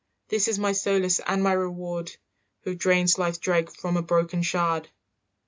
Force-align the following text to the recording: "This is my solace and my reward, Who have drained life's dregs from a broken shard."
"This 0.29 0.47
is 0.47 0.57
my 0.57 0.71
solace 0.71 1.19
and 1.27 1.43
my 1.43 1.51
reward, 1.53 2.13
Who 2.63 2.71
have 2.71 2.79
drained 2.79 3.15
life's 3.19 3.37
dregs 3.37 3.75
from 3.75 3.97
a 3.97 4.01
broken 4.01 4.41
shard." 4.41 4.89